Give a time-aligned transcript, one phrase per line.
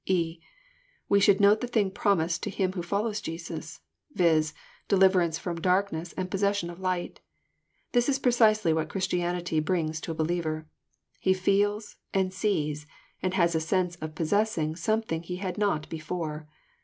[0.07, 0.39] (e)
[1.09, 3.81] We should note the thing promised to him who follows Jesus,—
[4.15, 4.51] viz.,
[4.87, 7.19] deliverance from darkness and possession of light.
[7.91, 10.65] This is precisely what Christianity brings to a believer.
[11.19, 12.87] He feels, and sees,
[13.21, 16.47] and has a sense of possessing something he had not before.